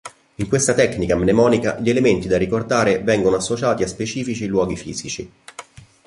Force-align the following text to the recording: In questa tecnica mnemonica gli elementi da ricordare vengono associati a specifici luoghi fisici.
In 0.37 0.47
questa 0.47 0.73
tecnica 0.73 1.15
mnemonica 1.15 1.77
gli 1.79 1.91
elementi 1.91 2.27
da 2.27 2.39
ricordare 2.39 3.03
vengono 3.03 3.35
associati 3.35 3.83
a 3.83 3.87
specifici 3.87 4.47
luoghi 4.47 4.75
fisici. 4.75 5.31